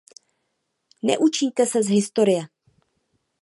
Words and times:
Neučíte 1.03 1.65
se 1.65 1.83
z 1.83 1.87
historie. 1.87 2.41